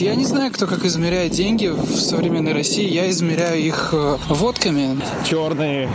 [0.00, 2.88] Я не знаю, кто как измеряет деньги в современной России.
[2.88, 4.96] Я измеряю их э, водками.
[5.28, 5.90] Черные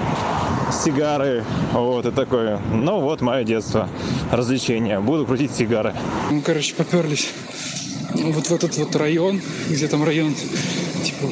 [0.73, 2.59] сигары, вот и такое.
[2.73, 3.87] Ну вот мое детство,
[4.29, 4.99] развлечение.
[4.99, 5.95] Буду крутить сигары.
[6.29, 7.29] Ну, короче, поперлись
[8.13, 9.39] вот в этот вот район,
[9.69, 11.31] где там район, типа,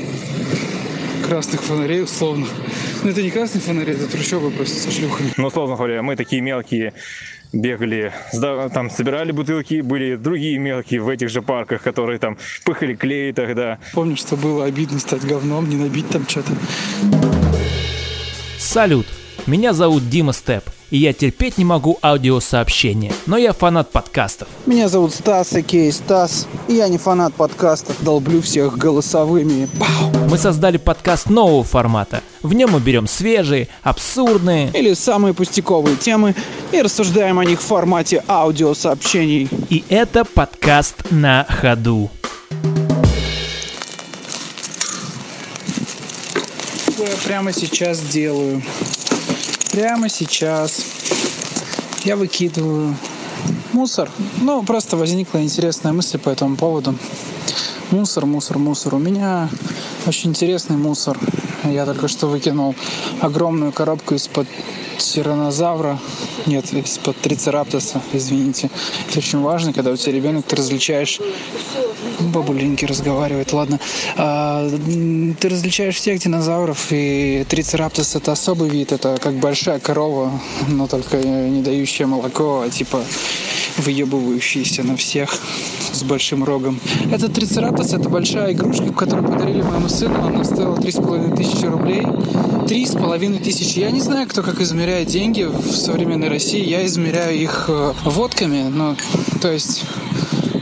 [1.27, 2.47] красных фонарей условно.
[3.03, 5.33] Ну, это не красные фонари, это трущобы просто со шлюхами.
[5.35, 6.93] Ну, условно говоря, мы такие мелкие
[7.53, 8.13] бегали,
[8.73, 13.79] там собирали бутылки, были другие мелкие в этих же парках, которые там пыхали клей тогда.
[13.93, 16.51] Помню, что было обидно стать говном, не набить там что-то.
[18.57, 19.07] Салют!
[19.47, 24.47] Меня зовут Дима Степ, и я терпеть не могу аудиосообщения, но я фанат подкастов.
[24.67, 29.67] Меня зовут Стас, Окей, Стас, и я не фанат подкастов, долблю всех голосовыми.
[29.79, 30.29] Пау!
[30.29, 32.21] Мы создали подкаст нового формата.
[32.43, 36.35] В нем мы берем свежие, абсурдные или самые пустяковые темы
[36.71, 39.49] и рассуждаем о них в формате аудиосообщений.
[39.71, 42.11] И это подкаст на ходу.
[46.91, 48.61] Что я прямо сейчас делаю?
[49.71, 50.83] Прямо сейчас
[52.03, 52.93] я выкидываю
[53.71, 54.09] мусор.
[54.41, 56.93] Ну, просто возникла интересная мысль по этому поводу.
[57.89, 58.95] Мусор, мусор, мусор.
[58.95, 59.49] У меня
[60.05, 61.17] очень интересный мусор.
[61.63, 62.75] Я только что выкинул
[63.21, 64.45] огромную коробку из-под
[64.97, 65.97] тиранозавра.
[66.45, 68.69] Нет, из-под трицераптоса, извините.
[69.09, 71.19] Это очень важно, когда у тебя ребенок, ты различаешь
[72.19, 73.79] бабуленьки разговаривает, ладно.
[74.17, 74.69] А,
[75.39, 80.31] ты различаешь всех динозавров, и трицераптос это особый вид, это как большая корова,
[80.67, 83.03] но только не дающая молоко, а типа
[83.77, 85.37] выебывающийся на всех
[85.91, 86.79] с большим рогом.
[87.11, 90.25] Этот трицераптос это большая игрушка, которую подарили моему сыну.
[90.25, 92.05] Она стоила три с половиной тысячи рублей.
[92.67, 93.79] Три с половиной тысячи.
[93.79, 96.63] Я не знаю, кто как измеряет деньги в современной России.
[96.63, 98.69] Я измеряю их э, водками.
[98.69, 98.95] Ну,
[99.41, 99.83] то есть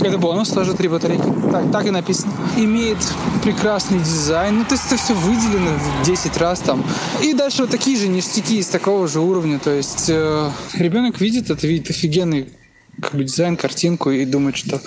[0.00, 1.24] Это бонус, тоже три батарейки.
[1.50, 2.32] Так, так и написано.
[2.56, 2.98] Имеет
[3.42, 4.58] прекрасный дизайн.
[4.58, 6.84] Ну, то есть это все выделено в 10 раз там.
[7.22, 9.58] И дальше вот такие же ништяки из такого же уровня.
[9.58, 12.48] То есть э, ребенок видит это, видит офигенный
[13.00, 14.80] как бы дизайн, картинку и думает, что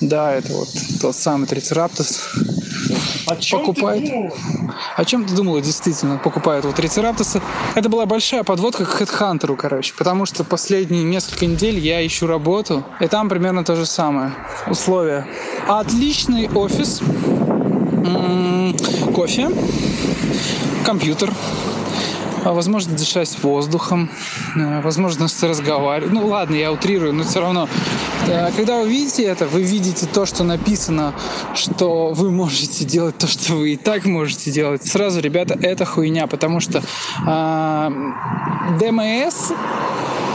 [0.00, 0.68] да, это вот
[1.00, 2.20] тот самый трицераптос.
[3.26, 4.04] О чем покупает.
[4.04, 4.32] Ты думал?
[4.96, 7.40] О чем ты думала, действительно, покупает вот трицераптоса.
[7.74, 12.84] Это была большая подводка к HeadHunter, короче, потому что последние несколько недель я ищу работу,
[13.00, 14.32] и там примерно то же самое.
[14.66, 15.26] Условия.
[15.66, 17.00] Отличный офис,
[19.14, 19.50] кофе,
[20.84, 21.32] компьютер,
[22.44, 24.10] возможно дышать воздухом,
[24.56, 26.12] э, возможность разговаривать.
[26.12, 27.68] Ну ладно, я утрирую, но все равно.
[28.26, 31.14] Э, когда вы видите это, вы видите то, что написано,
[31.54, 34.86] что вы можете делать то, что вы и так можете делать.
[34.86, 36.82] Сразу, ребята, это хуйня, потому что
[37.26, 37.90] э,
[38.80, 39.52] ДМС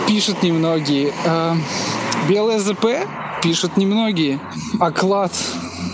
[0.07, 1.55] пишут немногие, э,
[2.27, 2.85] БЛЗП
[3.41, 4.39] пишут немногие,
[4.79, 5.31] оклад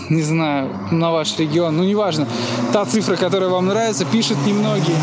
[0.08, 2.26] не знаю, на ваш регион, ну неважно,
[2.72, 4.96] та цифра, которая вам нравится, пишут немногие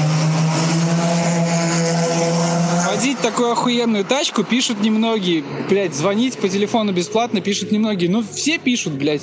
[3.08, 5.42] водить такую охуенную тачку пишут немногие.
[5.70, 8.10] Блять, звонить по телефону бесплатно пишут немногие.
[8.10, 9.22] Ну, все пишут, блядь.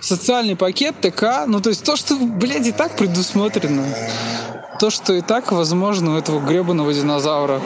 [0.00, 1.44] Социальный пакет, ТК.
[1.48, 3.84] Ну, то есть то, что, блядь, и так предусмотрено.
[4.78, 7.60] То, что и так возможно у этого гребаного динозавра.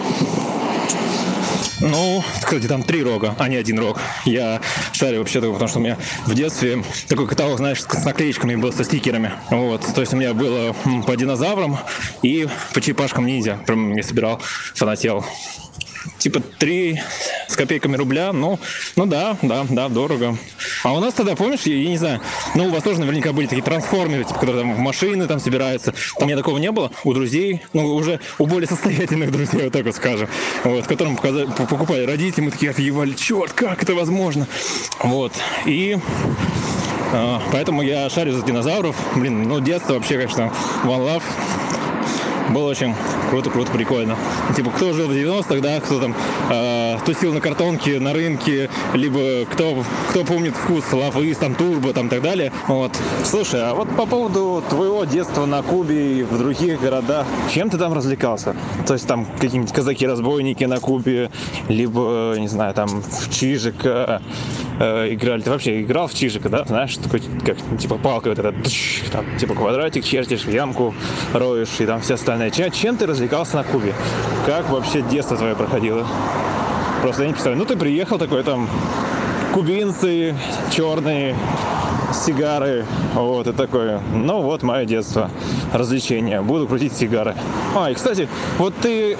[1.80, 4.00] Ну, кстати, там три рога, а не один рог.
[4.24, 4.60] Я
[4.92, 5.96] шарю вообще только потому, что у меня
[6.26, 9.32] в детстве такой каталог, знаешь, с наклеечками был, со стикерами.
[9.50, 10.74] Вот, то есть у меня было
[11.06, 11.78] по динозаврам
[12.22, 13.58] и по черепашкам ниндзя.
[13.66, 14.40] Прям я собирал,
[14.74, 15.24] фанател
[16.18, 17.00] типа 3
[17.48, 18.58] с копейками рубля, ну,
[18.96, 20.36] ну да, да, да, дорого.
[20.84, 22.20] А у нас тогда, помнишь, я, я не знаю,
[22.54, 25.92] ну у вас тоже наверняка были такие трансформеры, типа, которые там в машины там собираются.
[25.92, 26.90] Там у меня такого не было.
[27.04, 30.28] У друзей, ну уже у более состоятельных друзей, вот так вот скажем,
[30.64, 34.46] вот, которым показали, покупали родители, мы такие офигевали, черт, как это возможно?
[35.02, 35.32] Вот,
[35.66, 35.98] и
[37.12, 38.96] а, Поэтому я шарю за динозавров.
[39.16, 40.52] Блин, ну детство вообще, конечно,
[40.84, 41.22] one love.
[42.50, 42.94] Было очень
[43.30, 44.16] круто, круто, прикольно.
[44.56, 46.14] Типа, кто жил в 90-х, да, кто там
[46.50, 52.08] э, тусил на картонке, на рынке, либо кто, кто помнит вкус лавы, там, турбо, там,
[52.08, 52.52] так далее.
[52.66, 52.92] Вот.
[53.24, 57.78] Слушай, а вот по поводу твоего детства на Кубе и в других городах, чем ты
[57.78, 58.56] там развлекался?
[58.86, 61.30] То есть там какие-нибудь казаки-разбойники на Кубе,
[61.68, 64.22] либо, не знаю, там в Чижика
[64.80, 65.42] э, играли.
[65.42, 66.64] Ты вообще играл в Чижика, да?
[66.64, 68.54] Знаешь, такой, как, типа, палка вот эта,
[69.12, 70.94] там, типа, квадратик чертишь, ямку
[71.32, 72.37] роешь и там все остальное.
[72.50, 73.94] Чем, чем ты развлекался на Кубе?
[74.46, 76.06] Как вообще детство твое проходило?
[77.02, 77.58] Просто я не представляю.
[77.58, 78.68] Ну, ты приехал такой там,
[79.52, 80.34] кубинцы
[80.70, 81.36] черные,
[82.12, 84.00] сигары, вот, и такое.
[84.14, 85.30] Ну, вот мое детство,
[85.72, 86.40] развлечение.
[86.40, 87.34] Буду крутить сигары.
[87.76, 89.16] А, и, кстати, вот ты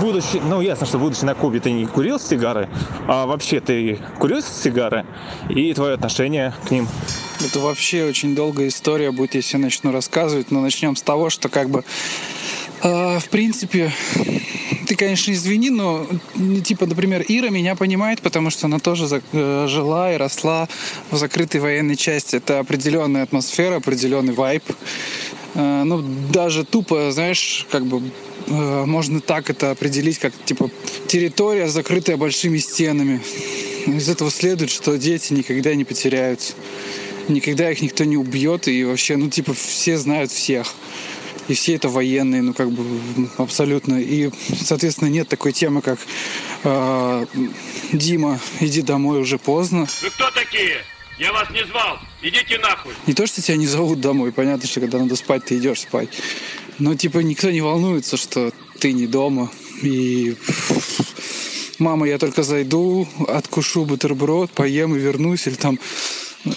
[0.00, 2.68] будучи, ну ясно, что будучи на Кубе ты не курил сигары,
[3.08, 5.06] а вообще ты курил сигары
[5.48, 6.86] и твое отношение к ним?
[7.44, 11.50] Это вообще очень долгая история будет, если я начну рассказывать, но начнем с того, что
[11.50, 11.84] как бы
[12.82, 13.92] э, в принципе
[14.86, 19.66] ты, конечно, извини, но, ну, типа, например, Ира меня понимает, потому что она тоже э,
[19.68, 20.68] жила и росла
[21.10, 22.36] в закрытой военной части.
[22.36, 24.62] Это определенная атмосфера, определенный вайб.
[25.54, 26.02] Э, ну,
[26.32, 28.02] даже тупо, знаешь, как бы
[28.46, 30.70] э, можно так это определить, как, типа,
[31.08, 33.20] территория, закрытая большими стенами.
[33.86, 36.54] Из этого следует, что дети никогда не потеряются.
[37.28, 40.74] Никогда их никто не убьет, и вообще, ну, типа, все знают всех
[41.48, 44.00] и все это военные, ну как бы абсолютно.
[44.00, 44.30] И,
[44.60, 45.98] соответственно, нет такой темы, как
[46.64, 47.26] э,
[47.92, 49.86] Дима, иди домой, уже поздно.
[50.02, 50.82] Вы кто такие?
[51.18, 51.98] Я вас не звал.
[52.22, 52.92] Идите нахуй.
[53.06, 54.32] Не то, что тебя не зовут домой.
[54.32, 56.08] Понятно, что когда надо спать, ты идешь спать.
[56.78, 59.50] Но типа никто не волнуется, что ты не дома.
[59.82, 60.34] И
[61.78, 65.46] мама, я только зайду, откушу бутерброд, поем и вернусь.
[65.46, 65.78] Или там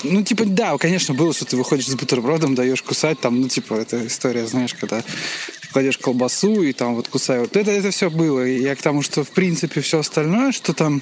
[0.03, 3.75] ну, типа, да, конечно, было, что ты выходишь с бутербродом, даешь кусать, там, ну, типа,
[3.75, 7.39] это история, знаешь, когда ты кладешь колбасу и там вот кусай.
[7.39, 8.45] Вот это, это все было.
[8.45, 11.01] И я к тому, что, в принципе, все остальное, что там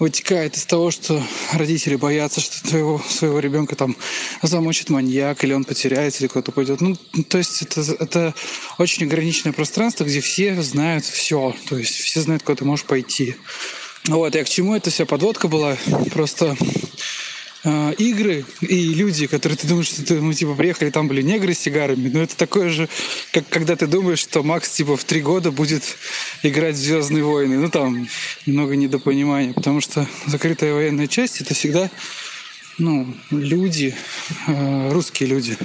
[0.00, 1.22] вытекает из того, что
[1.52, 3.94] родители боятся, что твоего, своего ребенка там
[4.42, 6.80] замочит маньяк, или он потеряется, или куда-то пойдет.
[6.80, 6.96] Ну,
[7.28, 8.34] то есть это, это
[8.78, 11.54] очень ограниченное пространство, где все знают все.
[11.68, 13.36] То есть все знают, куда ты можешь пойти.
[14.06, 15.76] Вот, я к чему это вся подводка была?
[16.12, 16.56] Просто
[17.64, 21.54] э, игры и люди, которые ты думаешь, что ты, ну, типа, приехали, там были негры
[21.54, 22.08] с сигарами.
[22.08, 22.88] Но это такое же,
[23.32, 25.82] как когда ты думаешь, что Макс, типа, в три года будет
[26.42, 27.58] играть в Звездные войны.
[27.58, 28.08] Ну, там
[28.46, 31.90] немного недопонимания, потому что закрытая военная часть это всегда
[32.80, 33.94] ну, люди,
[34.46, 35.56] э, русские люди,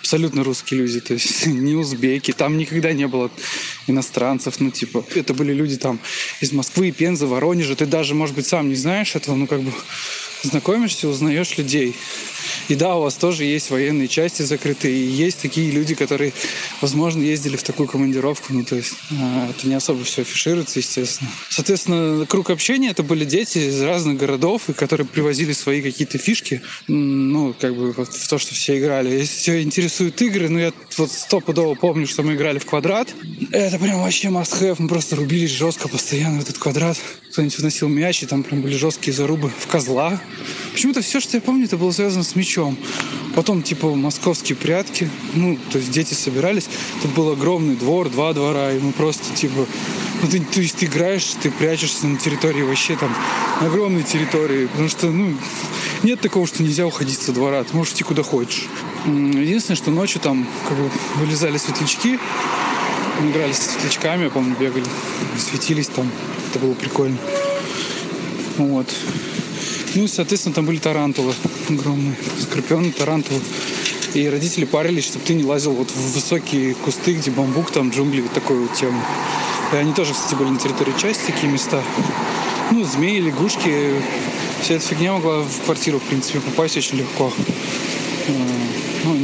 [0.00, 3.30] абсолютно русские люди, то есть не узбеки, там никогда не было
[3.86, 5.98] иностранцев, ну, типа, это были люди там
[6.40, 9.72] из Москвы, Пензы, Воронежа, ты даже, может быть, сам не знаешь этого, ну, как бы
[10.42, 11.94] знакомишься, узнаешь людей.
[12.68, 16.32] И да, у вас тоже есть военные части закрытые, и есть такие люди, которые,
[16.80, 21.30] возможно, ездили в такую командировку, ну, то есть а, это не особо все афишируется, естественно.
[21.50, 27.54] Соответственно, круг общения это были дети из разных городов, которые привозили свои какие-то фишки, ну,
[27.58, 29.10] как бы вот в то, что все играли.
[29.10, 33.14] Если тебя интересуют игры, ну, я вот стопудово помню, что мы играли в квадрат.
[33.52, 36.98] Это прям вообще must have, мы просто рубились жестко постоянно в этот квадрат.
[37.32, 40.20] Кто-нибудь вносил мяч, и там прям были жесткие зарубы в козла.
[40.72, 42.76] Почему-то все, что я помню, это было связано с мячом.
[43.34, 45.08] Потом, типа, московские прятки.
[45.34, 46.68] Ну, то есть дети собирались.
[47.02, 49.66] Тут был огромный двор, два двора, и мы просто, типа...
[50.20, 53.14] Ну, ты, то есть ты играешь, ты прячешься на территории вообще там,
[53.60, 54.66] на огромной территории.
[54.66, 55.36] Потому что, ну,
[56.02, 57.62] нет такого, что нельзя уходить со двора.
[57.62, 58.66] Ты можешь идти куда хочешь.
[59.06, 62.18] Единственное, что ночью там как бы вылезали светлячки.
[63.20, 64.86] Мы играли с светлячками, я помню, бегали,
[65.38, 66.10] светились там.
[66.50, 67.18] Это было прикольно.
[68.56, 68.86] Вот.
[69.98, 71.34] Ну и, соответственно, там были тарантулы
[71.68, 73.40] огромные, скорпионы, тарантулы.
[74.14, 78.20] И родители парились, чтобы ты не лазил вот в высокие кусты, где бамбук, там джунгли,
[78.20, 79.02] вот такой вот тему.
[79.72, 81.82] И они тоже, кстати, были на территории части, такие места.
[82.70, 84.00] Ну, змеи, лягушки.
[84.62, 87.32] Вся эта фигня могла в квартиру, в принципе, попасть очень легко.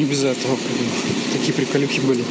[0.05, 0.59] Не без этого.
[1.33, 2.23] Такие приколюхи были.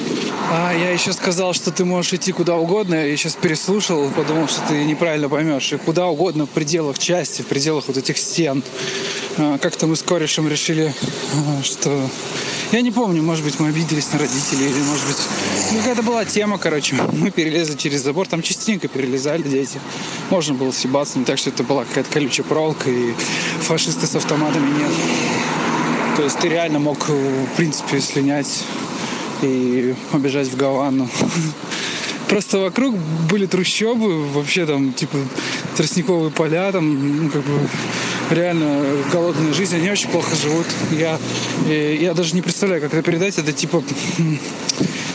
[0.52, 2.94] А я еще сказал, что ты можешь идти куда угодно.
[2.94, 5.74] Я сейчас переслушал, подумал, что ты неправильно поймешь.
[5.74, 8.62] И куда угодно в пределах части, в пределах вот этих стен.
[9.38, 10.94] А, как-то мы с корешем решили,
[11.34, 12.08] а, что...
[12.72, 15.18] Я не помню, может быть, мы обиделись на родителей, или, может быть,
[15.72, 16.96] ну, какая-то была тема, короче.
[17.14, 19.80] Мы перелезли через забор, там частенько перелезали дети.
[20.30, 23.14] Можно было съебаться, не так, что это была какая-то колючая проволока, и
[23.62, 24.92] фашисты с автоматами нет.
[26.16, 28.64] То есть ты реально мог, в принципе, слинять
[29.42, 31.10] и побежать в Гавану.
[32.30, 32.96] Просто вокруг
[33.30, 35.18] были трущобы, вообще там, типа,
[35.76, 37.60] тростниковые поля, там, ну, как бы,
[38.30, 40.66] реально голодная жизнь, они очень плохо живут.
[40.92, 41.20] Я,
[41.68, 43.38] я даже не представляю, как это передать.
[43.38, 43.84] Это типа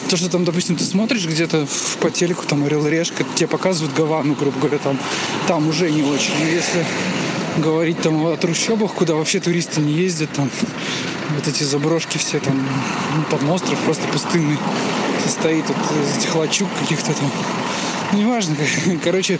[0.09, 1.67] То, что там, допустим, ты смотришь где-то
[2.01, 4.99] по телеку, там Орел и Решка, тебе показывают Гавану, грубо говоря, там,
[5.47, 6.33] там уже не очень.
[6.41, 6.87] Но если
[7.61, 10.51] говорить там о трущобах, куда вообще туристы не ездят, там
[11.35, 12.57] вот эти заброшки все там,
[13.17, 14.57] ну, там остров просто пустынный
[15.23, 17.31] состоит вот из этих лачуг каких-то там.
[18.13, 18.57] Ну, неважно.
[19.05, 19.39] Короче,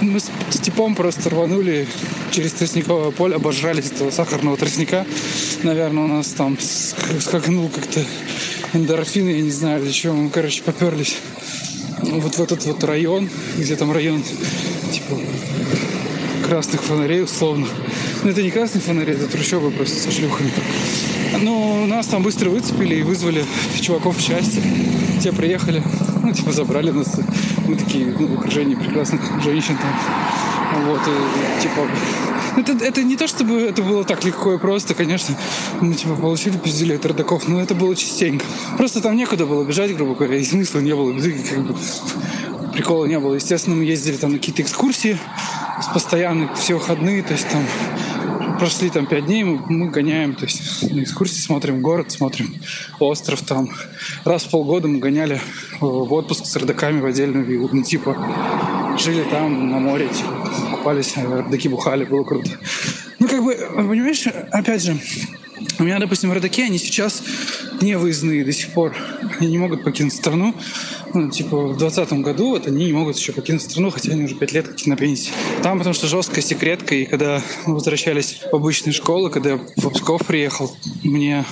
[0.00, 1.86] мы с типом просто рванули
[2.32, 5.06] через тростниковое поле, обожрались этого сахарного тростника.
[5.62, 8.04] Наверное, у нас там скакнул как-то
[8.72, 10.14] эндорфин, я не знаю для чего.
[10.14, 11.16] Мы, короче, поперлись
[12.02, 14.22] вот в этот вот район, где там район
[14.92, 15.20] типа
[16.46, 17.66] красных фонарей условно.
[18.22, 20.50] Но это не красные фонари, это трущобы просто со шлюхами.
[21.40, 23.44] Ну, нас там быстро выцепили и вызвали
[23.80, 24.62] чуваков в счастье.
[25.22, 25.82] Те приехали,
[26.22, 27.18] ну, типа, забрали нас.
[27.66, 30.86] Мы такие, ну, в окружении прекрасных женщин там.
[30.86, 31.88] Вот, и, типа,
[32.56, 35.36] это, это не то, чтобы это было так легко и просто, конечно.
[35.80, 38.44] Мы, типа, получили пиздюлей от родаков, но это было частенько.
[38.76, 41.12] Просто там некуда было бежать, грубо говоря, и смысла не было.
[41.12, 41.74] Как бы,
[42.72, 43.34] прикола не было.
[43.34, 45.18] Естественно, мы ездили там на какие-то экскурсии
[45.80, 47.62] с постоянных все выходные, то есть там
[48.58, 52.54] прошли там пять дней, мы, мы гоняем, то есть на экскурсии смотрим город, смотрим
[52.98, 53.68] остров там.
[54.24, 55.40] Раз в полгода мы гоняли
[55.80, 57.68] в отпуск с родаками в отдельную виллу.
[57.72, 58.16] Ну, типа,
[58.98, 62.50] жили там на море, типа, купались, родаки бухали, было круто.
[63.18, 64.98] Ну, как бы, понимаешь, опять же,
[65.78, 67.22] у меня, допустим, родаки, они сейчас
[67.80, 68.94] не выездные до сих пор.
[69.38, 70.54] Они не могут покинуть страну
[71.16, 74.34] ну, типа, в двадцатом году вот они не могут еще покинуть страну, хотя они уже
[74.34, 75.32] пять лет как на пенсии.
[75.62, 79.90] Там потому что жесткая секретка, и когда мы возвращались в обычные школы, когда я в
[79.90, 81.44] Псков приехал, мне,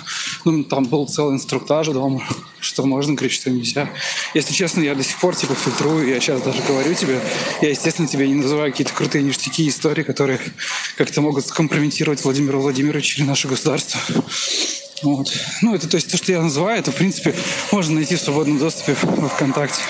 [0.45, 2.23] ну, там был целый инструктаж дома,
[2.61, 3.89] что можно говорить, что нельзя.
[4.35, 7.21] Если честно, я до сих пор, типа, фильтрую, я сейчас даже говорю тебе,
[7.63, 10.41] я, естественно, тебе не называю какие-то крутые ништяки, истории, которые
[10.97, 13.94] как-то могут скомпрометировать Владимира Владимировича или наше государство.
[15.03, 15.31] Вот.
[15.61, 17.35] Ну, это то есть то, что я называю, это, в принципе,
[17.73, 19.83] можно найти в свободном доступе в ВКонтакте.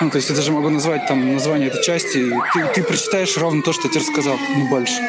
[0.00, 3.36] Ну, то есть я даже могу назвать там название этой части, и ты, ты прочитаешь
[3.36, 5.00] ровно то, что я тебе рассказал, не больше.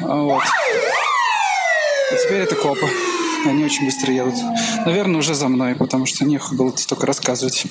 [0.00, 0.42] А вот.
[2.12, 2.88] А теперь это копы.
[3.44, 4.34] Они очень быстро едут.
[4.86, 7.66] Наверное, уже за мной, потому что нехуй было столько рассказывать.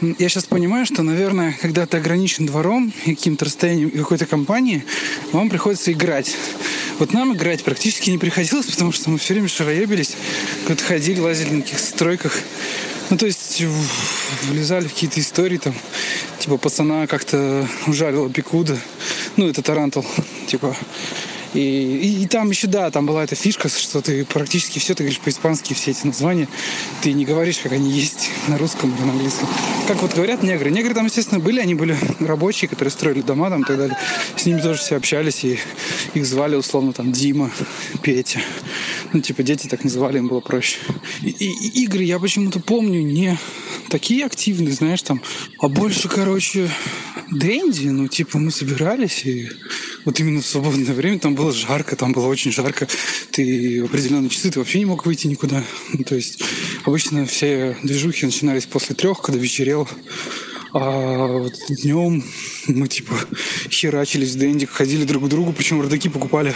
[0.00, 4.84] Я сейчас понимаю, что, наверное, когда ты ограничен двором и каким-то расстоянием и какой-то компанией,
[5.32, 6.36] вам приходится играть.
[6.98, 10.16] Вот нам играть практически не приходилось, потому что мы все время шароебились,
[10.64, 12.32] куда-то ходили, лазили на каких-то стройках.
[13.10, 13.62] Ну, то есть
[14.44, 15.74] влезали в какие-то истории, там,
[16.38, 18.78] типа пацана как-то ужалила peluda.
[19.36, 20.04] Ну, это тарантул,
[20.46, 20.76] типа,
[21.56, 25.04] и, и, и там еще, да, там была эта фишка, что ты практически все, ты
[25.04, 26.48] говоришь по-испански все эти названия.
[27.00, 29.48] Ты не говоришь, как они есть на русском или на английском.
[29.88, 30.70] Как вот говорят негры.
[30.70, 33.96] Негры там, естественно, были, они были рабочие, которые строили дома там и так далее.
[34.36, 35.58] С ними тоже все общались, и
[36.12, 37.50] их звали условно там Дима,
[38.02, 38.40] Петя.
[39.14, 40.78] Ну, типа, дети так называли, им было проще.
[41.22, 43.38] И, и, игры я почему-то помню не
[43.88, 45.22] такие активные, знаешь, там,
[45.58, 46.68] а больше, короче,
[47.30, 49.48] Дэнди, ну, типа, мы собирались, и
[50.04, 52.86] вот именно в свободное время там было жарко, там было очень жарко.
[53.32, 55.64] Ты в определенные часы ты вообще не мог выйти никуда.
[55.92, 56.42] Ну, то есть
[56.84, 59.88] обычно все движухи начинались после трех, когда вечерело.
[60.78, 62.22] А днем
[62.66, 63.14] мы типа
[63.70, 66.54] херачились в Дэнди, ходили друг к другу, причем родаки покупали.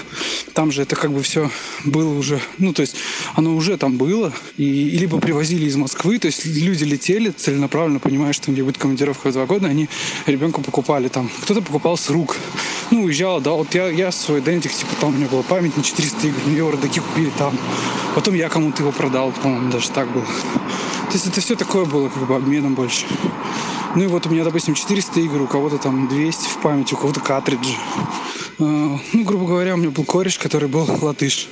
[0.52, 1.50] Там же это как бы все
[1.86, 2.96] было уже, ну то есть
[3.34, 7.98] оно уже там было, и, и либо привозили из Москвы, то есть люди летели целенаправленно,
[7.98, 9.88] понимая, что где будет командировка в два года, они
[10.26, 11.30] ребенку покупали там.
[11.40, 12.36] Кто-то покупал с рук.
[12.90, 15.82] Ну, уезжал, да, вот я, я свой Дэнтик, типа там у меня была память на
[15.82, 17.58] 400 игр, мне родаки купили там.
[18.14, 20.26] Потом я кому-то его продал, по-моему, даже так было.
[20.26, 23.06] То есть это все такое было как бы обменом больше.
[23.97, 26.97] Ну и вот у меня, допустим, 400 игр, у кого-то там 200 в памяти, у
[26.97, 27.75] кого-то картриджи.
[28.61, 28.62] А,
[29.12, 31.49] ну, грубо говоря, у меня был кореш, который был латыш.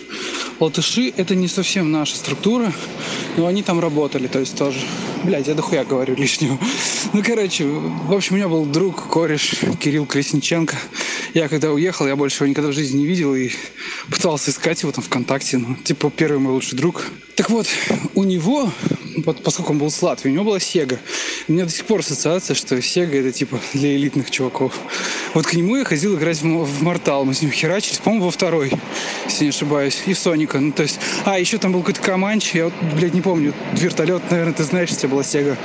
[0.60, 2.72] Латыши— это не совсем наша структура,
[3.36, 4.78] но они там работали, то есть тоже.
[5.24, 6.58] Блядь, я дохуя говорю лишнего.
[7.12, 10.76] Ну, короче, в общем, у меня был друг, кореш Кирилл Колесниченко.
[11.34, 13.50] Я когда уехал, я больше его никогда в жизни не видел и
[14.10, 15.58] пытался искать его там ВКонтакте.
[15.58, 17.04] Ну, типа, первый мой лучший друг.
[17.36, 17.66] Так вот,
[18.14, 18.70] у него
[19.22, 20.98] поскольку он был с Латвии, у него была Сега.
[21.46, 24.78] У меня до сих пор ассоциация, что Сега это типа для элитных чуваков.
[25.34, 27.24] Вот к нему я ходил играть в, Мортал.
[27.24, 28.72] Мы с ним херачились, по-моему, во второй,
[29.26, 30.02] если не ошибаюсь.
[30.06, 30.58] И Соника.
[30.58, 30.98] Ну, то есть...
[31.24, 32.54] А, еще там был какой-то Каманч.
[32.54, 33.54] Я вот, блядь, не помню.
[33.72, 35.56] Вертолет, наверное, ты знаешь, у тебя была Сега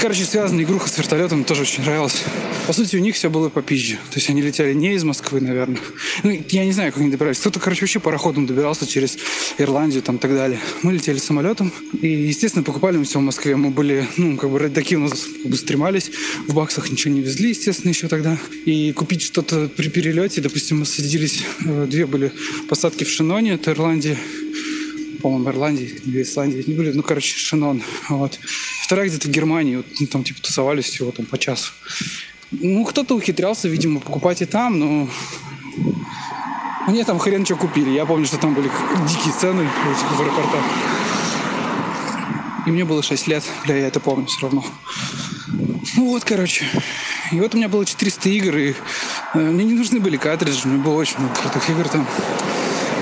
[0.00, 2.22] короче, связана игруха с вертолетом, тоже очень нравилась.
[2.66, 3.94] По сути, у них все было по пизже.
[3.94, 5.80] То есть они летели не из Москвы, наверное.
[6.22, 7.38] Ну, я не знаю, как они добирались.
[7.38, 9.18] Кто-то, короче, вообще пароходом добирался через
[9.58, 10.60] Ирландию там и так далее.
[10.82, 11.72] Мы летели самолетом.
[12.00, 13.56] И, естественно, покупали мы все в Москве.
[13.56, 16.10] Мы были, ну, как бы, такие у нас как бы стремались.
[16.46, 18.38] В баксах ничего не везли, естественно, еще тогда.
[18.66, 22.32] И купить что-то при перелете, допустим, мы садились, э, две были
[22.68, 24.16] посадки в Шиноне, это Ирландия,
[25.22, 28.38] по-моему, Ирландии или Исландии, не были, ну, короче, Шинон, вот.
[28.82, 31.72] Вторая где-то в Германии, вот, ну, там, типа, тусовались всего там по часу.
[32.50, 35.08] Ну, кто-то ухитрялся, видимо, покупать и там, но
[36.88, 37.90] мне там хрен что купили.
[37.90, 38.70] Я помню, что там были
[39.06, 39.68] дикие цены
[40.14, 40.64] в аэропортах.
[42.66, 44.64] И мне было 6 лет, бля, я это помню все равно.
[45.96, 46.64] Ну вот, короче.
[47.30, 48.74] И вот у меня было 400 игр, и
[49.34, 52.06] э, мне не нужны были картриджи, у меня было очень много крутых игр там.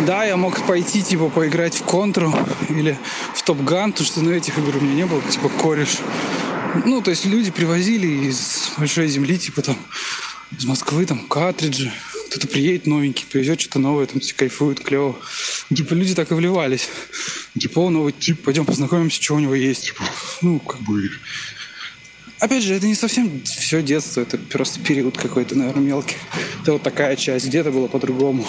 [0.05, 2.35] Да, я мог пойти, типа, поиграть в контру
[2.69, 2.99] или
[3.35, 5.99] в Топ Ган, потому что, ну, этих игр у меня не было, типа, кореш.
[6.85, 9.79] Ну, то есть люди привозили из большой земли, типа, там,
[10.57, 11.91] из Москвы, там, картриджи.
[12.29, 15.17] Кто-то приедет новенький, привезет что-то новое, там, все кайфуют, клево.
[15.75, 16.89] Типа, люди так и вливались.
[17.59, 19.87] Типа, о, новый тип, пойдем познакомимся, что у него есть.
[19.87, 20.05] Типа,
[20.43, 21.11] ну, как бы...
[22.39, 26.17] Опять же, это не совсем все детство, это просто период какой-то, наверное, мелкий.
[26.63, 28.47] Это вот такая часть, где-то было по-другому.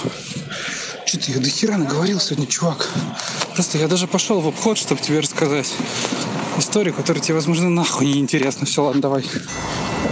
[1.07, 2.89] Что-то я до хера наговорил сегодня, чувак.
[3.53, 5.73] Просто я даже пошел в обход, чтобы тебе рассказать
[6.57, 8.65] историю, которая тебе, возможно, нахуй не интересна.
[8.65, 9.23] Все, ладно, давай.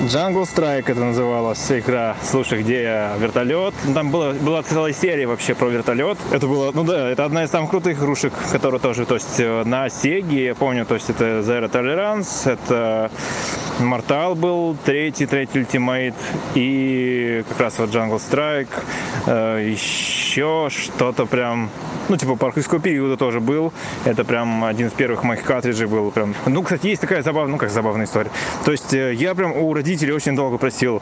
[0.03, 2.15] Jungle Strike это называлась игра.
[2.23, 3.73] Слушай, где вертолет.
[3.93, 6.17] Там была, была целая серия вообще про вертолет.
[6.31, 9.63] Это было, ну да, это одна из самых крутых игрушек, которая тоже, то есть э,
[9.65, 13.11] на Сеге, я помню, то есть это Zero Tolerance, это
[13.79, 16.13] Mortal был, третий, третий Ultimate,
[16.55, 18.69] и как раз вот Jungle Strike,
[19.25, 21.69] э, еще что-то прям,
[22.07, 23.73] ну, типа парковского периода тоже был.
[24.05, 26.11] Это прям один из первых моих картриджей был.
[26.11, 26.33] Прям.
[26.45, 28.31] Ну, кстати, есть такая забавная, ну, как забавная история.
[28.63, 31.01] То есть э, я прям у родителей очень долго просил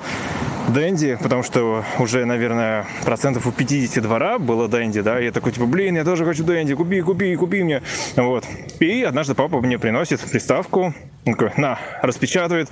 [0.74, 5.51] Дэнди, потому что уже, наверное, процентов у 50 двора было Дэнди, да, и я такой,
[5.51, 7.82] типа, блин, я тоже хочу Дэнди, купи, купи, купи мне,
[8.15, 8.46] вот.
[8.80, 10.94] И однажды папа мне приносит приставку,
[11.25, 12.70] он такой, на, распечатывает,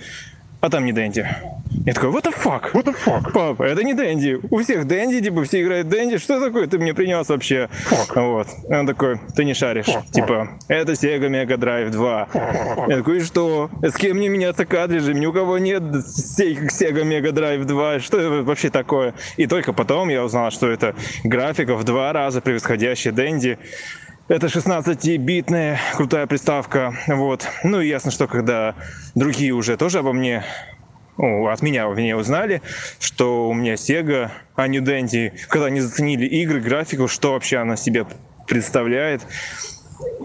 [0.62, 1.28] а там не Дэнди.
[1.86, 2.74] Я такой, what the fuck?
[2.74, 3.32] What the fuck?
[3.34, 4.40] Папа, это не Дэнди.
[4.52, 6.20] У всех Дэнди, типа, все играют Дэнди.
[6.20, 7.70] Что такое ты мне принес вообще?
[7.90, 8.22] Fuck.
[8.22, 8.48] Вот.
[8.70, 9.88] Он такой, ты не шаришь.
[9.88, 10.12] Fuck.
[10.12, 12.28] Типа, это Sega Mega Drive 2.
[12.32, 12.90] Fuck.
[12.90, 13.72] Я такой, и что?
[13.82, 15.20] С кем мне меняться картриджами?
[15.20, 18.00] Ни у кого нет Sega Mega Drive 2.
[18.00, 19.16] Что это вообще такое?
[19.38, 20.94] И только потом я узнал, что это
[21.24, 23.58] графика в два раза превосходящая Дэнди.
[24.32, 26.96] Это 16-битная крутая приставка.
[27.08, 27.46] Вот.
[27.66, 28.76] Ну и ясно, что когда
[29.14, 30.46] другие уже тоже обо мне
[31.18, 32.62] от меня меня узнали,
[32.98, 37.76] что у меня Sega, а не Dendy, когда они заценили игры, графику, что вообще она
[37.76, 38.06] себе
[38.48, 39.22] представляет.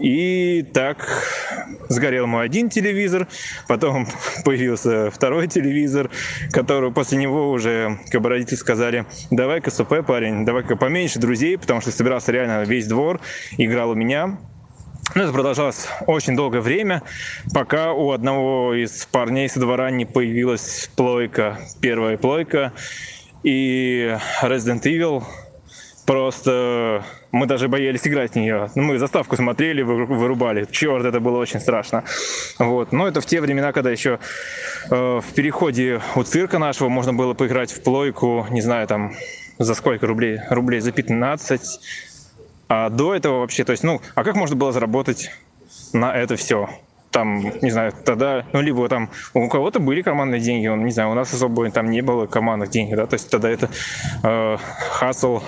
[0.01, 1.07] И так
[1.89, 3.27] сгорел мой один телевизор,
[3.67, 4.07] потом
[4.45, 6.09] появился второй телевизор,
[6.51, 11.81] который после него уже как бы родители сказали, давай-ка СП, парень, давай-ка поменьше друзей, потому
[11.81, 13.19] что собирался реально весь двор,
[13.57, 14.37] играл у меня.
[15.15, 17.01] Но это продолжалось очень долгое время,
[17.53, 22.73] пока у одного из парней со двора не появилась плойка, первая плойка,
[23.41, 25.23] и Resident Evil
[26.07, 28.71] Просто мы даже боялись играть в нее.
[28.75, 30.65] Ну, мы заставку смотрели, вырубали.
[30.71, 32.05] Черт, это было очень страшно.
[32.57, 32.93] Вот.
[32.93, 34.17] Но это в те времена, когда еще
[34.89, 39.15] э, в переходе у цирка нашего можно было поиграть в плойку, не знаю, там,
[39.59, 40.39] за сколько рублей?
[40.49, 41.61] Рублей за 15.
[42.69, 45.29] А до этого вообще, то есть, ну, а как можно было заработать
[45.91, 46.69] на это все?
[47.11, 51.09] там, не знаю, тогда, ну, либо там у кого-то были командные деньги, он, не знаю,
[51.09, 53.69] у нас особо там не было командных денег, да, то есть тогда это
[54.23, 54.57] э,
[54.91, 55.41] хасл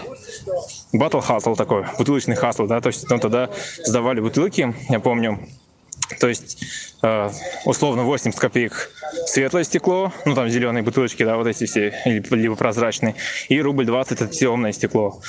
[0.94, 3.50] батл хасл такой, бутылочный хасл, да, то есть там тогда
[3.86, 5.40] сдавали бутылки, я помню,
[6.20, 6.64] то есть
[7.04, 7.30] э,
[7.66, 8.92] условно 80 копеек
[9.28, 13.16] светлое стекло, ну там зеленые бутылочки, да, вот эти все, либо прозрачные,
[13.48, 15.22] и рубль 20 это темное стекло.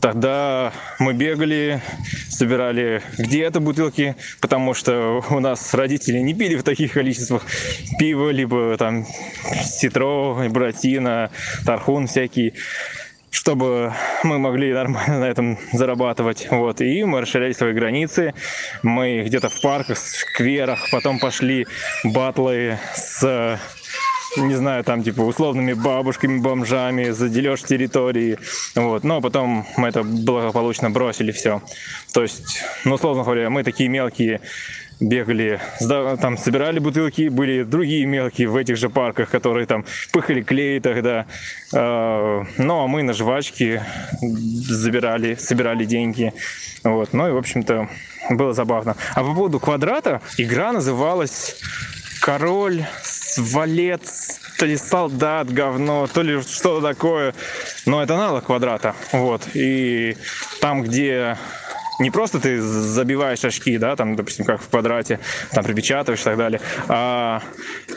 [0.00, 1.80] Тогда мы бегали,
[2.28, 7.42] собирали где-то бутылки, потому что у нас родители не пили в таких количествах
[7.98, 9.06] пива, либо там
[9.64, 11.30] ситро, братина,
[11.64, 12.52] тархун всякий
[13.34, 13.92] чтобы
[14.22, 16.46] мы могли нормально на этом зарабатывать.
[16.50, 16.80] Вот.
[16.80, 18.32] И мы расширяли свои границы.
[18.82, 21.66] Мы где-то в парках, скверах, потом пошли
[22.04, 23.58] батлы с
[24.36, 28.36] не знаю, там, типа, условными бабушками, бомжами, за дележ территории,
[28.74, 31.62] вот, но потом мы это благополучно бросили все.
[32.12, 34.40] То есть, ну, условно говоря, мы такие мелкие
[35.00, 35.60] бегали,
[36.20, 41.26] там собирали бутылки, были другие мелкие в этих же парках, которые там пыхали клей тогда.
[41.74, 43.82] А, ну, а мы на жвачки
[44.20, 46.32] забирали, собирали деньги.
[46.82, 47.12] Вот.
[47.12, 47.88] Ну и, в общем-то,
[48.30, 48.96] было забавно.
[49.14, 51.56] А по поводу квадрата, игра называлась
[52.20, 52.84] «Король,
[53.36, 57.34] валец, то ли солдат, говно, то ли что-то такое.
[57.86, 58.94] Но это аналог квадрата.
[59.12, 59.42] Вот.
[59.54, 60.16] И
[60.60, 61.36] там, где
[61.98, 65.20] не просто ты забиваешь очки, да, там, допустим, как в квадрате,
[65.52, 67.42] там припечатываешь и так далее, а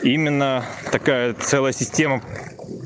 [0.02, 2.22] именно такая целая система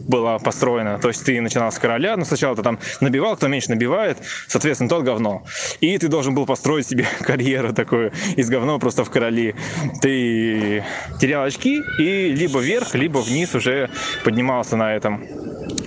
[0.09, 0.99] была построена.
[0.99, 4.89] То есть ты начинал с короля, но сначала ты там набивал, кто меньше набивает, соответственно,
[4.89, 5.45] тот говно.
[5.81, 9.55] И ты должен был построить себе карьеру такую из говно просто в короли.
[10.01, 10.85] Ты
[11.21, 13.91] терял очки и либо вверх, либо вниз уже
[14.25, 15.25] поднимался на этом,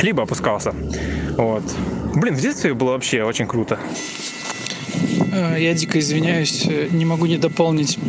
[0.02, 0.74] либо опускался.
[1.38, 1.64] Вот.
[2.16, 3.80] Блин, в детстве было вообще очень круто.
[5.36, 8.00] Э, Я дико извиняюсь, э, не могу не дополнить.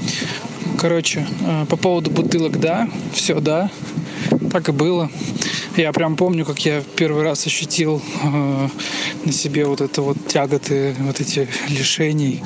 [0.79, 3.69] Короче, э, по поводу бутылок, да, все, да,
[4.53, 5.11] так и было.
[5.77, 8.69] Я прям помню, как я первый раз ощутил э,
[9.25, 12.43] на себе вот это вот тяготы, вот эти лишений.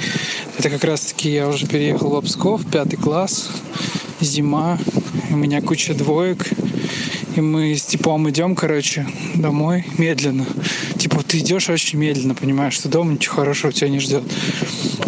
[0.59, 3.51] Это как раз-таки я уже переехал в Псков, пятый класс,
[4.21, 4.79] зима,
[5.31, 6.49] у меня куча двоек.
[7.41, 10.45] И мы с типом идем, короче, домой медленно.
[10.99, 14.25] Типа ты идешь очень медленно, понимаешь, что дома ничего хорошего тебя не ждет.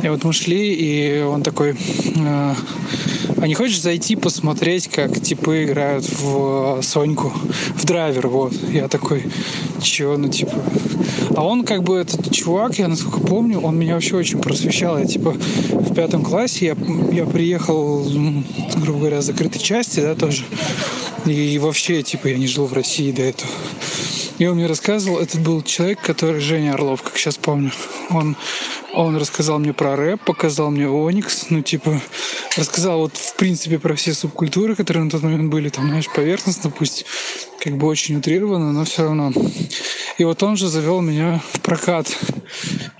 [0.02, 2.54] И вот мы шли, и он такой, э,
[3.36, 7.34] а не хочешь зайти посмотреть, как типы играют в э, Соньку,
[7.76, 8.54] в драйвер, вот.
[8.72, 9.26] Я такой,
[9.82, 10.54] чё, ну типа...
[11.36, 14.96] А он как бы этот чувак, я насколько помню, он меня вообще очень просвещал.
[14.96, 15.36] Я типа
[15.68, 16.76] в пятом классе я,
[17.12, 18.02] я приехал,
[18.76, 20.44] грубо говоря, закрытой части, да, тоже.
[21.26, 23.50] И вообще, типа, я не жил в России до этого.
[24.38, 27.70] И он мне рассказывал, это был человек, который Женя Орлов, как сейчас помню.
[28.10, 28.36] Он,
[28.92, 32.00] он рассказал мне про рэп, показал мне Оникс, ну, типа,
[32.56, 36.70] рассказал вот, в принципе, про все субкультуры, которые на тот момент были, там, знаешь, поверхностно,
[36.70, 37.04] пусть
[37.60, 39.32] как бы очень утрированно, но все равно.
[40.18, 42.08] И вот он же завел меня в прокат,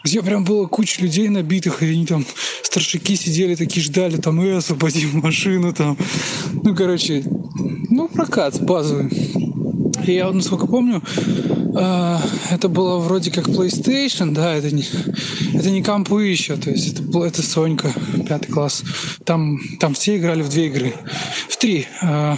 [0.05, 2.25] где прям было куча людей набитых, и они там,
[2.63, 5.97] старшики сидели такие, ждали, там, э, освободим машину, там.
[6.53, 7.25] Ну, короче,
[7.91, 9.11] ну, прокат базовый.
[10.07, 11.03] И я, насколько помню,
[11.77, 12.19] э,
[12.51, 14.85] это было вроде как PlayStation, да, это не,
[15.55, 17.93] это не компы еще, то есть это, это Сонька,
[18.27, 18.83] пятый класс.
[19.25, 20.95] Там, там все играли в две игры.
[21.49, 21.87] В три.
[22.03, 22.37] Э,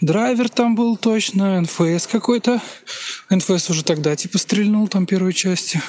[0.00, 2.60] драйвер там был точно, НФС какой-то.
[3.28, 5.80] НФС уже тогда типа стрельнул там первой части.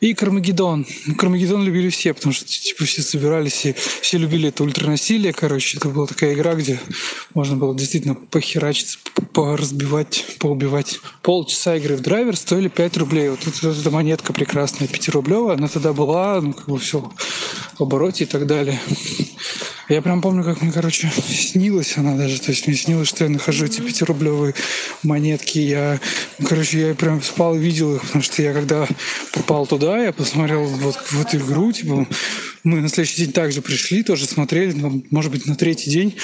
[0.00, 0.86] И Кармагеддон.
[1.18, 5.76] Кармагеддон любили все, потому что типа все собирались и все любили это ультранасилие, короче.
[5.76, 6.80] Это была такая игра, где
[7.34, 8.98] можно было действительно похерачиться,
[9.32, 11.00] поразбивать, поубивать.
[11.22, 13.28] Полчаса игры в драйвер стоили 5 рублей.
[13.28, 17.12] Вот тут эта монетка прекрасная, 5-рублевая, она тогда была, ну, как бы все
[17.78, 18.80] в обороте и так далее.
[19.88, 22.40] Я прям помню, как мне, короче, снилась она даже.
[22.40, 24.54] То есть мне снилось, что я нахожу эти пятирублевые
[25.02, 25.58] монетки.
[25.58, 25.98] Я,
[26.46, 28.86] короче, я прям спал и видел их, потому что я когда
[29.32, 32.06] попал туда, я посмотрел вот в эту игру, типа,
[32.64, 36.16] мы на следующий день также пришли, тоже смотрели, ну, может быть, на третий день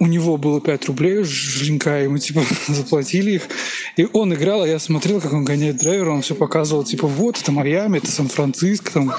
[0.00, 3.42] у него было 5 рублей у Женька, и мы, типа, заплатили их.
[3.96, 7.38] И он играл, а я смотрел, как он гоняет драйвера, он все показывал, типа, вот,
[7.38, 9.14] это Майами, это Сан-Франциско, там,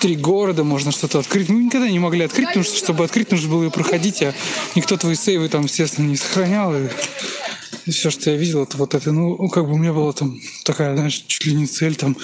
[0.00, 1.48] три города, можно что-то открыть.
[1.48, 4.34] Мы никогда не могли открыть, потому что, чтобы открыть, нужно было ее проходить, а
[4.74, 6.74] никто твои сейвы там, естественно, не сохранял.
[7.86, 10.38] И все, что я видел, это вот это, ну, как бы у меня была там
[10.64, 12.16] такая, знаешь, чуть ли не цель, там,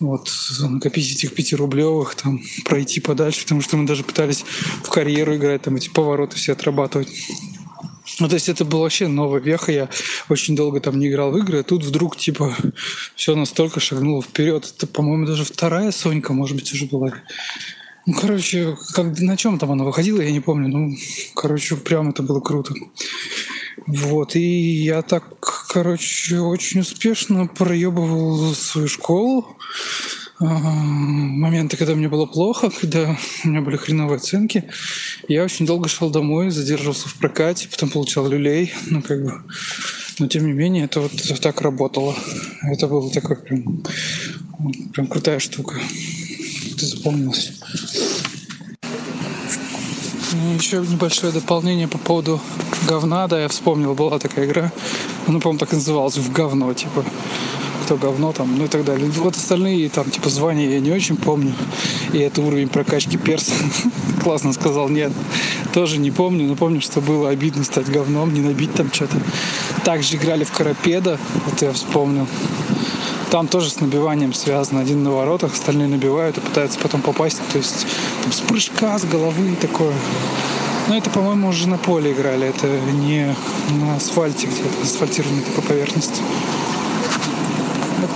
[0.00, 4.44] вот, накопить этих пятирублевых, там, пройти подальше, потому что мы даже пытались
[4.82, 7.08] в карьеру играть, там, эти повороты все отрабатывать.
[8.20, 9.88] Ну, то есть это была вообще новая веха, я
[10.28, 12.54] очень долго там не играл в игры, а тут вдруг, типа,
[13.16, 14.72] все настолько шагнуло вперед.
[14.76, 17.12] Это, по-моему, даже вторая Сонька, может быть, уже была.
[18.06, 20.68] Ну, короче, как, на чем там она выходила, я не помню.
[20.68, 20.94] Ну,
[21.34, 22.74] короче, прям это было круто.
[23.86, 25.24] Вот, и я так,
[25.68, 29.56] короче, очень успешно проебывал свою школу.
[30.40, 34.64] Моменты, когда мне было плохо, когда у меня были хреновые оценки.
[35.28, 38.72] Я очень долго шел домой, задерживался в прокате, потом получал люлей.
[38.90, 39.42] Ну, как бы...
[40.18, 42.14] Но, тем не менее, это вот так работало.
[42.62, 43.82] Это было такой прям,
[44.92, 45.76] прям крутая штука.
[46.78, 47.52] Ты запомнилась.
[50.32, 52.40] Ну, еще небольшое дополнение по поводу
[52.88, 53.28] говна.
[53.28, 54.72] Да, я вспомнил, была такая игра.
[55.26, 56.16] Она, по-моему, так и называлась.
[56.16, 57.04] В говно, типа.
[57.84, 59.10] Кто говно там, ну и так далее.
[59.10, 61.52] Вот остальные там, типа, звания я не очень помню.
[62.14, 63.52] И это уровень прокачки перса.
[64.22, 65.12] Классно сказал, нет.
[65.74, 69.18] Тоже не помню, но помню, что было обидно стать говном, не набить там что-то.
[69.84, 72.26] Также играли в Карапеда, вот я вспомнил.
[73.30, 74.80] Там тоже с набиванием связано.
[74.80, 77.42] Один на воротах, остальные набивают и пытаются потом попасть.
[77.52, 77.86] То есть
[78.22, 79.92] там с прыжка, с головы и такое.
[80.88, 82.48] Но это, по-моему, уже на поле играли.
[82.48, 83.34] Это не
[83.78, 86.22] на асфальте где-то, асфальтированной такой поверхности.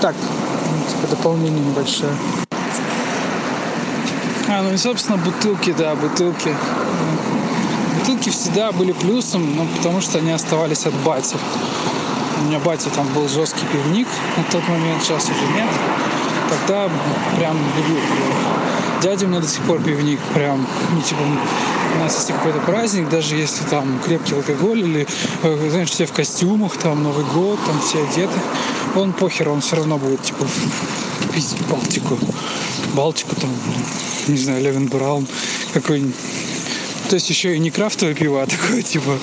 [0.00, 0.14] Так.
[0.14, 2.12] Ну, типа дополнение небольшое.
[4.48, 6.54] А, ну и, собственно, бутылки, да, бутылки.
[7.98, 11.36] Бутылки всегда были плюсом, ну, потому что они оставались от бати.
[12.40, 14.06] У меня батя там был жесткий пивник
[14.36, 15.68] на тот момент, сейчас уже нет.
[16.48, 16.88] Тогда
[17.36, 18.34] прям любил пиво.
[19.02, 21.20] Дядя у меня до сих пор пивник, прям, ну, типа,
[21.94, 25.06] у нас если какой-то праздник, даже если там крепкий алкоголь или,
[25.42, 28.38] э, знаешь, все в костюмах, там Новый год, там все одеты,
[28.94, 30.46] он похер, он все равно будет, типа,
[31.32, 32.18] пить Балтику.
[32.94, 33.50] Балтику там,
[34.28, 35.26] не знаю, Левин Браун
[35.72, 36.14] какой-нибудь.
[37.08, 39.18] То есть еще и не крафтовое пиво, а такое, типа,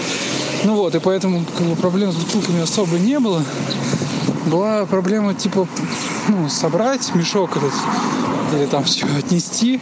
[0.64, 3.44] ну вот, и поэтому как бы, проблем с бутылками особо не было.
[4.48, 5.68] Была проблема, типа,
[6.28, 7.74] ну, собрать мешок этот
[8.54, 9.80] или там все отнести.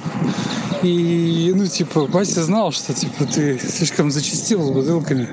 [0.83, 5.29] И, ну, типа, Вася знал, что, типа, ты слишком зачастил с бутылками.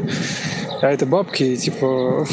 [0.81, 2.25] А это бабки, и, типа,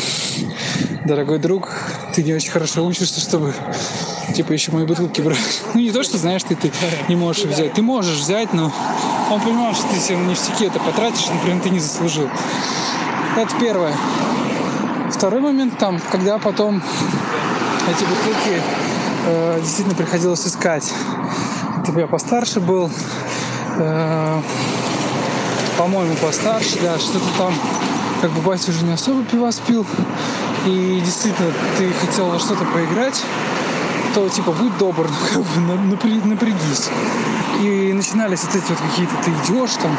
[1.04, 1.70] дорогой друг,
[2.14, 3.54] ты не очень хорошо учишься, чтобы,
[4.36, 5.40] типа, еще мои бутылки брать.
[5.74, 6.72] Ну, не то, что, знаешь, ты, ты
[7.10, 7.74] не можешь взять.
[7.74, 8.72] Ты можешь взять, но
[9.32, 12.30] он понимал, что ты себе на ништяки это потратишь, например, ты не заслужил.
[13.36, 13.96] Это первое.
[15.12, 16.84] Второй момент там, когда потом
[17.88, 18.62] эти бутылки
[19.26, 20.94] э, действительно приходилось искать.
[21.98, 22.92] Типа я постарше был,
[23.80, 24.42] э,
[25.80, 27.52] по-моему, постарше, да, что-то там,
[28.22, 29.84] как бы батя уже не особо пива спил,
[30.68, 33.20] и действительно ты хотел во что-то поиграть,
[34.14, 36.92] то типа будь добр, как бы напря- напрягись.
[37.64, 39.98] И начинались вот эти вот какие-то, ты идешь там,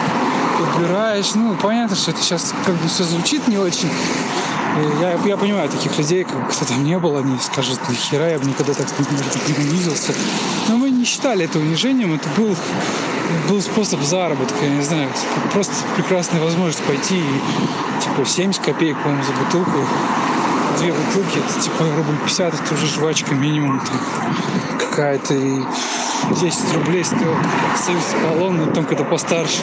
[0.56, 3.90] подбираешь, ну, понятно, что это сейчас как бы все звучит не очень,
[5.00, 8.46] я, я понимаю таких людей, как кто там не был, они скажут, нахера я бы
[8.46, 10.12] никогда так может, не унизился.
[10.68, 12.54] Но мы не считали это унижением, это был,
[13.48, 15.08] был способ заработка, я не знаю,
[15.52, 19.78] просто прекрасная возможность пойти и типа 70 копеек, по-моему, за бутылку
[20.78, 23.98] две бутылки, это типа рубль 50, это уже жвачка минимум там
[24.78, 25.34] какая-то.
[25.34, 25.62] И
[26.40, 27.34] 10 рублей стоил
[27.76, 29.62] союз колонн, но там когда постарше.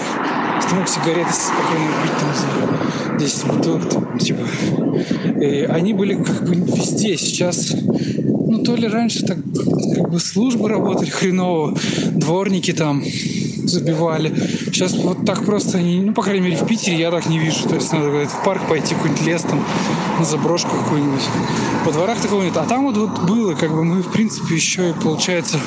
[0.62, 4.48] Ты мог сигареты спокойно купить там за 10 бутылок, там, типа.
[5.41, 7.18] И они были как бы везде.
[7.18, 9.38] Сейчас, ну, то ли раньше так
[9.96, 11.78] как бы службы работали хреново,
[12.12, 13.04] дворники там
[13.68, 14.34] забивали.
[14.65, 17.68] Сейчас вот так просто они, ну, по крайней мере, в Питере я так не вижу.
[17.68, 19.63] То есть надо говорит, в парк пойти, какой-нибудь лес там,
[20.20, 21.24] на заброшку какую-нибудь.
[21.86, 22.58] Во дворах такого нет.
[22.58, 25.60] А там вот, вот было, как бы мы, в принципе, еще и, получается,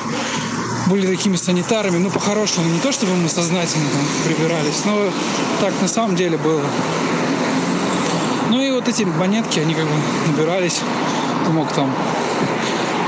[0.86, 5.10] были такими санитарами, ну, по-хорошему, не то чтобы мы сознательно там прибирались, но
[5.60, 6.62] так на самом деле было.
[8.50, 9.92] Ну и вот эти монетки, они как бы
[10.26, 10.80] набирались,
[11.46, 11.92] ты мог там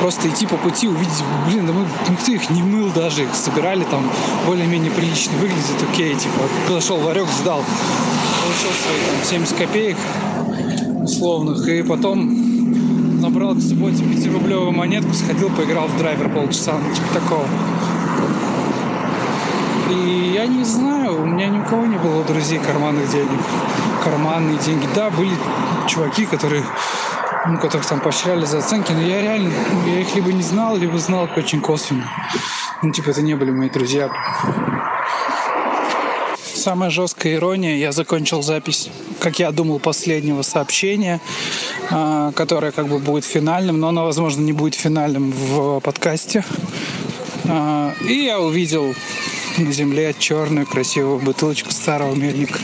[0.00, 3.84] просто идти по пути, увидеть, блин, да мы, никто их не мыл даже, их собирали
[3.84, 4.10] там
[4.46, 7.62] более-менее прилично выглядит, окей, типа, подошел ларек, сдал,
[8.42, 9.96] получил свои там 70 копеек
[11.02, 12.49] условных, и потом
[13.20, 17.46] набрал с собой 5-рублевую монетку, сходил, поиграл в драйвер полчаса, ну, типа такого.
[19.90, 23.40] И я не знаю, у меня ни у кого не было друзей карманных денег.
[24.02, 24.86] Карманные деньги.
[24.94, 25.34] Да, были
[25.86, 26.64] чуваки, которые
[27.46, 29.52] ну, которых там поощряли за оценки, но я реально,
[29.86, 32.08] я их либо не знал, либо знал очень косвенно.
[32.82, 34.10] Ну, типа, это не были мои друзья.
[36.54, 41.20] Самая жесткая ирония, я закончил запись, как я думал, последнего сообщения,
[42.34, 46.44] которое как бы будет финальным, но оно, возможно, не будет финальным в подкасте.
[47.46, 48.94] А, и я увидел
[49.58, 52.58] на земле черную красивую бутылочку старого мельника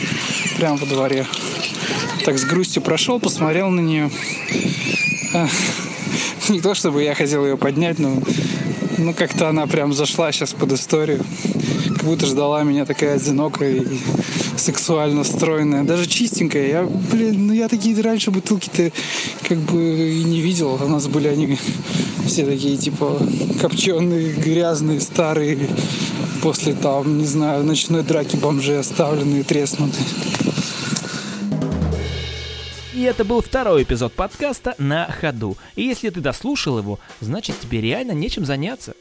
[0.57, 1.25] прямо во дворе.
[2.23, 4.09] Так с грустью прошел, посмотрел на нее.
[5.33, 5.47] А,
[6.49, 8.17] не то чтобы я хотел ее поднять, но
[8.97, 11.23] ну, как-то она прям зашла сейчас под историю.
[11.95, 13.99] Как будто ждала меня такая одинокая и
[14.57, 15.83] сексуально стройная.
[15.83, 16.67] Даже чистенькая.
[16.67, 18.91] Я, блин, ну я такие раньше бутылки-то
[19.47, 20.79] как бы и не видел.
[20.83, 21.57] У нас были они
[22.25, 23.19] все такие, типа,
[23.61, 25.57] копченые, грязные, старые.
[26.41, 30.05] После там, не знаю, ночной драки бомжей оставленные, треснутые.
[32.97, 35.55] И это был второй эпизод подкаста «На ходу».
[35.75, 38.95] И если ты дослушал его, значит тебе реально нечем заняться.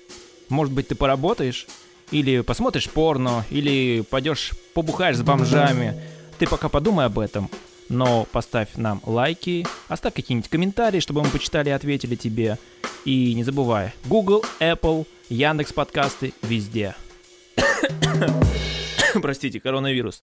[0.50, 1.66] Может быть, ты поработаешь,
[2.10, 5.98] или посмотришь порно, или пойдешь побухаешь с бомжами.
[6.38, 7.48] Ты пока подумай об этом.
[7.88, 12.58] Но поставь нам лайки, оставь какие-нибудь комментарии, чтобы мы почитали и ответили тебе.
[13.06, 16.94] И не забывай, Google, Apple, Яндекс подкасты везде.
[19.14, 20.14] Простите, коронавирус.